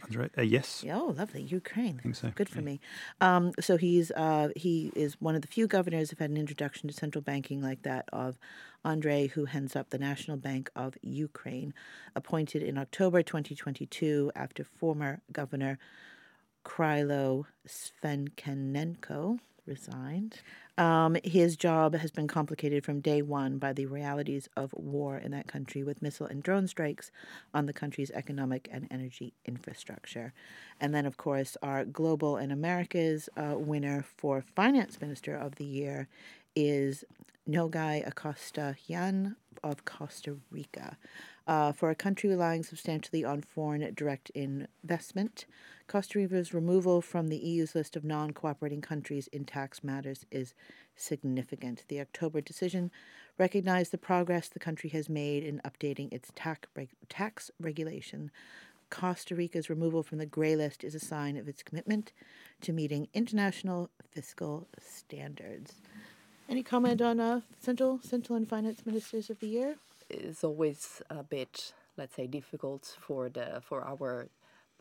That's 0.00 0.16
right. 0.16 0.30
Uh, 0.36 0.42
yes, 0.42 0.82
Yeah, 0.84 0.98
Oh, 0.98 1.14
lovely. 1.16 1.42
Ukraine. 1.42 1.96
I 1.98 2.02
think 2.02 2.16
so, 2.16 2.30
Good 2.34 2.48
for 2.48 2.60
me. 2.60 2.80
Um, 3.20 3.52
so 3.60 3.76
he's 3.76 4.10
uh, 4.12 4.48
he 4.56 4.92
is 4.94 5.20
one 5.20 5.34
of 5.34 5.42
the 5.42 5.48
few 5.48 5.66
governors 5.66 6.10
who've 6.10 6.18
had 6.18 6.30
an 6.30 6.36
introduction 6.36 6.88
to 6.88 6.94
central 6.94 7.22
banking 7.22 7.60
like 7.62 7.82
that 7.82 8.08
of 8.12 8.38
Andre, 8.84 9.26
who 9.28 9.44
heads 9.46 9.74
up 9.74 9.90
the 9.90 9.98
National 9.98 10.36
Bank 10.36 10.70
of 10.76 10.96
Ukraine, 11.02 11.74
appointed 12.14 12.62
in 12.62 12.78
October 12.78 13.22
2022 13.22 14.32
after 14.34 14.64
former 14.64 15.20
governor 15.32 15.78
Krylo 16.64 17.44
Svenkenenko 17.66 19.38
resigned. 19.68 20.40
Um, 20.76 21.16
his 21.22 21.56
job 21.56 21.94
has 21.94 22.10
been 22.10 22.26
complicated 22.26 22.84
from 22.84 23.00
day 23.00 23.22
one 23.22 23.58
by 23.58 23.72
the 23.72 23.86
realities 23.86 24.48
of 24.56 24.72
war 24.72 25.16
in 25.18 25.30
that 25.32 25.46
country 25.46 25.84
with 25.84 26.02
missile 26.02 26.26
and 26.26 26.42
drone 26.42 26.66
strikes 26.66 27.10
on 27.52 27.66
the 27.66 27.72
country's 27.72 28.10
economic 28.12 28.68
and 28.72 28.88
energy 28.90 29.34
infrastructure. 29.44 30.32
And 30.80 30.94
then, 30.94 31.06
of 31.06 31.16
course, 31.16 31.56
our 31.62 31.84
Global 31.84 32.36
and 32.36 32.50
America's 32.50 33.28
uh, 33.36 33.54
winner 33.56 34.04
for 34.16 34.42
Finance 34.56 35.00
Minister 35.00 35.36
of 35.36 35.56
the 35.56 35.64
Year 35.64 36.08
is 36.56 37.04
Nogui 37.48 38.06
Acosta 38.06 38.76
Jaén 38.88 39.36
of 39.62 39.84
Costa 39.84 40.36
Rica. 40.50 40.96
Uh, 41.46 41.72
for 41.72 41.90
a 41.90 41.94
country 41.94 42.28
relying 42.28 42.62
substantially 42.62 43.24
on 43.24 43.40
foreign 43.40 43.94
direct 43.94 44.30
investment, 44.30 45.46
Costa 45.88 46.18
Rica's 46.18 46.52
removal 46.52 47.00
from 47.00 47.28
the 47.28 47.38
EU's 47.38 47.74
list 47.74 47.96
of 47.96 48.04
non 48.04 48.32
cooperating 48.32 48.82
countries 48.82 49.26
in 49.28 49.46
tax 49.46 49.82
matters 49.82 50.26
is 50.30 50.52
significant. 50.94 51.84
The 51.88 51.98
October 51.98 52.42
decision 52.42 52.90
recognized 53.38 53.90
the 53.90 53.98
progress 53.98 54.48
the 54.48 54.58
country 54.58 54.90
has 54.90 55.08
made 55.08 55.42
in 55.42 55.62
updating 55.64 56.12
its 56.12 56.30
tax, 56.34 56.68
reg- 56.76 56.90
tax 57.08 57.50
regulation. 57.58 58.30
Costa 58.90 59.34
Rica's 59.34 59.70
removal 59.70 60.02
from 60.02 60.18
the 60.18 60.26
gray 60.26 60.56
list 60.56 60.84
is 60.84 60.94
a 60.94 61.00
sign 61.00 61.38
of 61.38 61.48
its 61.48 61.62
commitment 61.62 62.12
to 62.60 62.72
meeting 62.74 63.08
international 63.14 63.88
fiscal 64.10 64.68
standards. 64.78 65.80
Any 66.50 66.62
comment 66.62 67.00
on 67.00 67.18
uh, 67.18 67.40
central 67.60 67.98
central 68.02 68.36
and 68.36 68.46
finance 68.46 68.84
ministers 68.84 69.30
of 69.30 69.40
the 69.40 69.48
year? 69.48 69.76
It's 70.10 70.44
always 70.44 71.00
a 71.08 71.22
bit, 71.22 71.72
let's 71.96 72.14
say, 72.14 72.26
difficult 72.26 72.94
for 73.00 73.30
the 73.30 73.62
for 73.62 73.86
our 73.86 74.28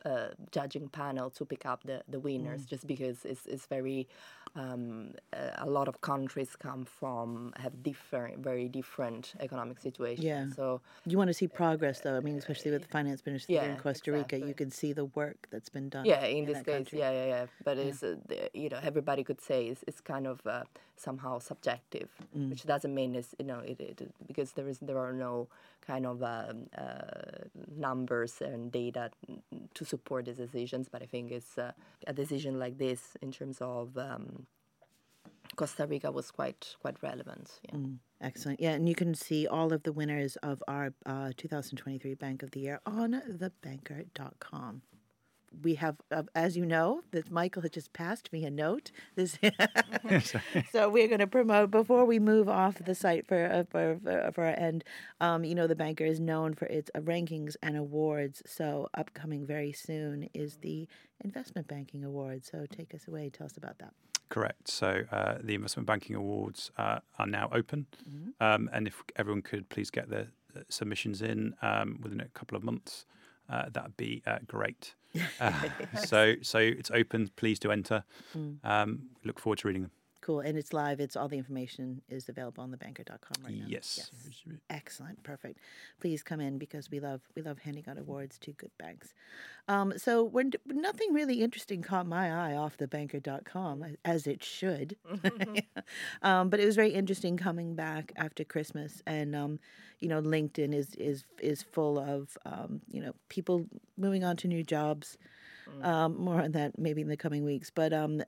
uh, 0.05 0.27
judging 0.51 0.87
panel 0.89 1.29
to 1.31 1.45
pick 1.45 1.65
up 1.65 1.83
the, 1.83 2.01
the 2.07 2.19
winners 2.19 2.61
Mm. 2.65 2.67
just 2.69 2.85
because 2.87 3.25
it's, 3.25 3.45
it's 3.45 3.65
very 3.65 4.07
um, 4.55 5.13
uh, 5.33 5.51
a 5.57 5.69
lot 5.69 5.87
of 5.87 6.01
countries 6.01 6.55
come 6.55 6.85
from 6.85 7.53
have 7.57 7.83
different 7.83 8.39
very 8.39 8.67
different 8.67 9.33
economic 9.39 9.79
situations 9.79 10.25
Yeah. 10.25 10.47
so 10.55 10.81
You 11.05 11.17
want 11.17 11.27
to 11.29 11.33
see 11.33 11.47
progress, 11.47 11.99
though. 12.01 12.17
I 12.17 12.21
mean, 12.21 12.37
especially 12.37 12.71
with 12.71 12.81
the 12.83 12.87
finance 12.87 13.21
minister 13.25 13.53
in 13.53 13.77
Costa 13.77 14.11
Rica, 14.11 14.37
you 14.39 14.53
can 14.53 14.71
see 14.71 14.93
the 14.93 15.05
work 15.05 15.47
that's 15.51 15.69
been 15.69 15.89
done. 15.89 16.05
yeah 16.05 16.25
in, 16.25 16.45
this 16.45 16.61
case 16.63 16.75
country. 16.75 16.99
yeah 16.99 17.11
yeah 17.11 17.25
yeah 17.25 17.45
but 17.63 17.77
it's 17.77 18.01
uh, 18.03 18.15
the, 18.29 18.49
you 18.53 18.69
know 18.69 18.79
everybody 18.81 19.23
could 19.23 19.41
say 19.41 19.67
it's, 19.67 19.83
it's 19.87 20.01
kind 20.01 20.25
of 20.27 20.37
uh, 20.47 20.63
somehow 20.95 21.39
subjective 21.39 22.09
Mm. 22.35 22.49
which 22.49 22.63
doesn't 22.65 22.93
mean 22.93 23.15
it's 23.15 23.35
you 23.39 23.45
know 23.45 23.59
it, 23.59 23.79
it 23.79 23.97
because 24.27 24.49
there 24.53 24.67
is 24.67 24.79
there 24.79 24.97
are 25.05 25.13
no 25.13 25.47
kind 25.91 26.05
of 26.05 26.21
um, 26.23 26.67
uh, 26.77 27.45
numbers 27.75 28.41
and 28.41 28.71
data 28.71 29.09
to 29.73 29.85
support 29.87 30.25
these 30.25 30.37
decisions 30.37 30.87
but 30.91 31.01
i 31.01 31.05
think 31.05 31.31
it's 31.31 31.57
uh, 31.57 31.71
a 32.07 32.13
decision 32.13 32.59
like 32.59 32.77
this 32.77 33.17
in 33.21 33.31
terms 33.31 33.57
of 33.61 33.97
um, 33.97 34.45
costa 35.55 35.85
rica 35.87 36.11
was 36.11 36.31
quite 36.31 36.75
quite 36.81 37.01
relevant 37.01 37.59
yeah. 37.71 37.79
Excellent. 38.19 38.59
Yeah, 38.59 38.71
and 38.71 38.89
you 38.89 38.95
can 38.95 39.13
see 39.13 39.45
all 39.45 39.71
of 39.71 39.83
the 39.83 39.91
winners 39.91 40.37
of 40.37 40.63
our 40.67 40.91
uh, 41.05 41.31
2023 41.37 42.15
Bank 42.15 42.41
of 42.41 42.49
the 42.49 42.61
Year 42.61 42.79
on 42.85 43.21
thebanker.com. 43.29 44.81
We 45.63 45.75
have, 45.75 45.97
uh, 46.11 46.23
as 46.35 46.55
you 46.55 46.65
know, 46.65 47.01
that 47.11 47.31
Michael 47.31 47.61
had 47.61 47.73
just 47.73 47.93
passed 47.93 48.31
me 48.31 48.45
a 48.45 48.51
note. 48.51 48.91
This, 49.15 49.37
so 50.71 50.89
we're 50.89 51.07
going 51.07 51.19
to 51.19 51.27
promote 51.27 51.71
before 51.71 52.05
we 52.05 52.19
move 52.19 52.49
off 52.49 52.77
the 52.83 52.95
site 52.95 53.27
for 53.27 53.45
uh, 53.45 53.63
for, 53.69 53.99
for, 54.03 54.31
for 54.33 54.45
our 54.45 54.55
end. 54.57 54.83
Um, 55.21 55.43
you 55.43 55.55
know, 55.55 55.67
the 55.67 55.75
banker 55.75 56.05
is 56.05 56.19
known 56.19 56.53
for 56.53 56.65
its 56.65 56.91
uh, 56.95 56.99
rankings 56.99 57.55
and 57.61 57.77
awards. 57.77 58.41
So 58.45 58.89
upcoming 58.93 59.45
very 59.45 59.71
soon 59.71 60.29
is 60.33 60.57
the 60.57 60.87
Investment 61.23 61.67
Banking 61.67 62.03
Award. 62.03 62.45
So 62.45 62.65
take 62.69 62.93
us 62.93 63.07
away. 63.07 63.29
Tell 63.29 63.45
us 63.45 63.57
about 63.57 63.79
that. 63.79 63.93
Correct. 64.29 64.67
So 64.67 65.03
uh, 65.11 65.35
the 65.41 65.55
investment 65.55 65.87
banking 65.87 66.15
awards 66.15 66.71
uh, 66.77 66.99
are 67.17 67.27
now 67.27 67.49
open, 67.51 67.87
um, 68.41 68.69
and 68.73 68.87
if 68.87 69.01
everyone 69.15 69.41
could 69.41 69.69
please 69.69 69.89
get 69.89 70.09
their 70.09 70.27
uh, 70.55 70.61
submissions 70.69 71.21
in 71.21 71.55
um, 71.61 71.99
within 72.01 72.19
a 72.19 72.27
couple 72.29 72.57
of 72.57 72.63
months, 72.63 73.05
uh, 73.49 73.65
that'd 73.71 73.97
be 73.97 74.21
uh, 74.25 74.39
great. 74.47 74.93
Uh, 75.39 75.51
so 76.05 76.35
so 76.43 76.59
it's 76.59 76.91
open. 76.91 77.31
Please 77.37 77.57
do 77.57 77.71
enter. 77.71 78.03
Um, 78.63 79.09
look 79.23 79.39
forward 79.39 79.57
to 79.59 79.67
reading 79.67 79.81
them. 79.83 79.91
Cool. 80.27 80.41
And 80.41 80.57
it's 80.57 80.73
live. 80.73 80.99
It's 80.99 81.15
all 81.15 81.29
the 81.29 81.37
information 81.37 82.01
is 82.09 82.27
available 82.27 82.61
on 82.61 82.69
thebanker.com 82.69 83.45
right 83.45 83.55
now. 83.59 83.65
Yes. 83.65 84.11
Excellent. 84.69 85.23
Perfect. 85.23 85.59
Please 86.01 86.21
come 86.21 86.41
in 86.41 86.57
because 86.57 86.91
we 86.91 86.99
love 86.99 87.21
we 87.33 87.41
love 87.41 87.59
handing 87.59 87.85
out 87.87 87.97
awards 87.97 88.37
to 88.39 88.51
good 88.51 88.71
banks. 88.77 89.13
Um, 89.69 89.93
so 89.95 90.25
when 90.25 90.51
nothing 90.65 91.13
really 91.13 91.41
interesting 91.41 91.81
caught 91.81 92.07
my 92.07 92.29
eye 92.29 92.57
off 92.57 92.75
thebanker.com 92.77 93.85
as 94.03 94.27
it 94.27 94.43
should. 94.43 94.97
um, 96.21 96.49
but 96.49 96.59
it 96.59 96.65
was 96.65 96.75
very 96.75 96.93
interesting 96.93 97.37
coming 97.37 97.73
back 97.73 98.11
after 98.17 98.43
Christmas 98.43 99.01
and 99.07 99.33
um, 99.33 99.59
you 99.99 100.09
know 100.09 100.21
LinkedIn 100.21 100.73
is 100.73 100.93
is 100.95 101.23
is 101.39 101.63
full 101.63 101.97
of 101.97 102.37
um, 102.45 102.81
you 102.91 102.99
know 102.99 103.13
people 103.29 103.65
moving 103.95 104.25
on 104.25 104.35
to 104.35 104.49
new 104.49 104.61
jobs. 104.61 105.17
Um, 105.81 106.17
more 106.17 106.41
on 106.41 106.53
that 106.53 106.79
maybe 106.79 107.01
in 107.01 107.09
the 107.09 107.17
coming 107.17 107.43
weeks, 107.43 107.69
but 107.69 107.91
um, 107.91 108.23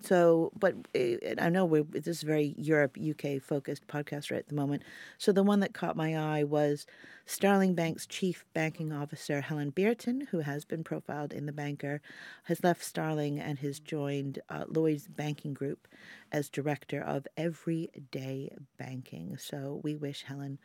so 0.00 0.50
but 0.58 0.74
uh, 0.96 1.34
i 1.38 1.48
know 1.48 1.64
we're 1.64 1.82
this 1.82 2.06
is 2.06 2.22
a 2.22 2.26
very 2.26 2.54
europe 2.56 2.96
uk 2.98 3.42
focused 3.42 3.86
podcast 3.86 4.30
right 4.30 4.38
at 4.38 4.48
the 4.48 4.54
moment. 4.54 4.82
So 5.18 5.32
the 5.32 5.42
one 5.42 5.60
that 5.60 5.74
caught 5.74 5.96
my 5.96 6.16
eye 6.16 6.44
was 6.44 6.86
starling 7.26 7.74
bank's 7.74 8.06
chief 8.06 8.44
banking 8.54 8.92
officer 8.92 9.40
helen 9.42 9.70
Bierton 9.70 10.28
who 10.30 10.40
has 10.40 10.64
been 10.64 10.82
profiled 10.82 11.32
in 11.32 11.46
the 11.46 11.52
banker 11.52 12.00
has 12.44 12.64
left 12.64 12.82
starling 12.84 13.38
and 13.38 13.58
has 13.58 13.78
joined 13.78 14.40
uh, 14.48 14.64
Lloyds 14.68 15.08
banking 15.08 15.54
group 15.54 15.86
as 16.30 16.48
director 16.48 17.00
of 17.00 17.26
everyday 17.36 18.54
banking. 18.78 19.36
So 19.38 19.80
we 19.84 19.94
wish 19.94 20.22
helen 20.24 20.58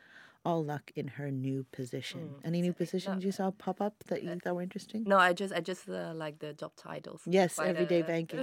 all 0.48 0.64
luck 0.64 0.86
in 0.96 1.08
her 1.18 1.30
new 1.48 1.60
position. 1.80 2.24
Any 2.50 2.60
new 2.62 2.74
positions 2.84 3.26
you 3.26 3.34
saw 3.40 3.52
pop 3.52 3.82
up 3.88 3.96
that 4.10 4.20
you 4.24 4.34
thought 4.42 4.56
were 4.56 4.62
interesting? 4.70 5.02
No, 5.14 5.18
I 5.18 5.34
just 5.42 5.54
I 5.54 5.60
just 5.72 5.84
uh, 5.90 6.14
like 6.24 6.36
the 6.40 6.52
job 6.62 6.72
titles. 6.78 7.22
Yes, 7.40 7.60
everyday 7.72 8.02
uh, 8.02 8.08
banking. 8.14 8.40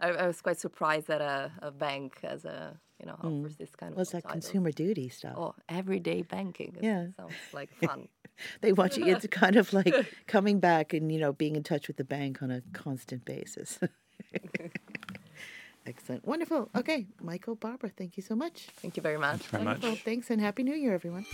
I, 0.00 0.08
I 0.22 0.26
was 0.30 0.40
quite 0.46 0.60
surprised 0.66 1.06
that 1.08 1.20
a, 1.20 1.50
a 1.68 1.70
bank 1.72 2.10
as 2.22 2.44
a 2.44 2.58
you 3.00 3.06
know 3.06 3.16
offers 3.24 3.56
this 3.56 3.74
kind 3.80 3.90
of. 3.92 3.96
What's 3.98 4.12
that 4.12 4.22
titles. 4.22 4.44
consumer 4.44 4.70
duty 4.70 5.08
stuff? 5.08 5.34
Oh, 5.36 5.54
everyday 5.68 6.22
banking. 6.22 6.70
It 6.78 6.84
Yeah. 6.84 7.06
sounds 7.16 7.34
like 7.52 7.70
fun. 7.86 8.08
They 8.62 8.72
want 8.72 8.96
you. 8.96 9.04
It's 9.12 9.26
kind 9.26 9.56
of 9.56 9.72
like 9.72 9.94
coming 10.28 10.60
back 10.60 10.92
and 10.96 11.10
you 11.14 11.18
know 11.18 11.32
being 11.32 11.56
in 11.56 11.64
touch 11.64 11.88
with 11.88 11.96
the 11.96 12.04
bank 12.16 12.40
on 12.44 12.50
a 12.52 12.60
constant 12.72 13.24
basis. 13.24 13.80
Excellent, 15.86 16.24
wonderful. 16.26 16.68
Okay, 16.76 17.06
Michael, 17.20 17.54
Barbara, 17.54 17.90
thank 17.96 18.16
you 18.16 18.22
so 18.22 18.34
much. 18.34 18.68
Thank 18.76 18.96
you 18.96 19.02
very 19.02 19.18
much. 19.18 19.40
Very 19.48 19.64
much. 19.64 19.82
Well, 19.82 19.96
thanks 19.96 20.30
and 20.30 20.40
happy 20.40 20.62
New 20.62 20.74
Year, 20.74 20.94
everyone. 20.94 21.24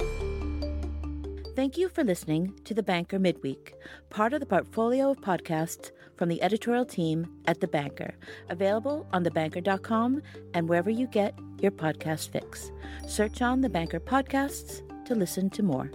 Thank 1.57 1.79
you 1.79 1.89
for 1.89 2.05
listening 2.05 2.53
to 2.65 2.75
The 2.75 2.83
Banker 2.83 3.19
Midweek, 3.19 3.75
part 4.11 4.35
of 4.35 4.41
the 4.41 4.47
portfolio 4.47 5.11
of 5.11 5.21
podcasts 5.23 5.91
from 6.17 6.29
the 6.29 6.43
editorial 6.43 6.85
team 6.85 7.27
at 7.47 7.61
The 7.61 7.67
Banker, 7.67 8.15
available 8.51 9.07
on 9.13 9.25
thebanker.com 9.25 10.21
and 10.53 10.69
wherever 10.69 10.91
you 10.91 11.07
get 11.07 11.35
your 11.61 11.73
podcast 11.73 12.29
fix. 12.29 12.71
Search 13.07 13.41
on 13.41 13.63
The 13.63 13.71
Banker 13.71 14.01
Podcasts 14.01 14.83
to 15.07 15.15
listen 15.15 15.49
to 15.51 15.63
more. 15.63 15.91